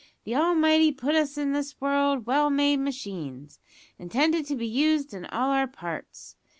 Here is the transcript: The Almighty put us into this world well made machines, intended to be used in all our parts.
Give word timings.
The 0.23 0.35
Almighty 0.35 0.91
put 0.91 1.13
us 1.13 1.37
into 1.37 1.53
this 1.59 1.79
world 1.79 2.25
well 2.25 2.49
made 2.49 2.77
machines, 2.77 3.59
intended 3.99 4.47
to 4.47 4.55
be 4.55 4.65
used 4.65 5.13
in 5.13 5.25
all 5.27 5.51
our 5.51 5.67
parts. 5.67 6.35